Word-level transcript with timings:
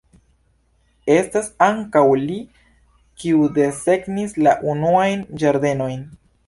Estas 1.15 1.49
ankaŭ 1.65 2.03
li, 2.23 2.39
kiu 3.25 3.47
desegnis 3.61 4.37
la 4.47 4.59
unuajn 4.75 5.27
ĝardenojn. 5.45 6.07